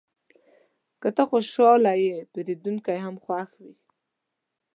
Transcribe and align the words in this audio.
که 1.01 1.09
ته 1.15 1.23
خوشحاله 1.31 1.93
یې، 2.05 2.15
پیرودونکی 2.31 2.97
هم 3.05 3.15
خوښ 3.23 3.49
وي. 3.61 3.73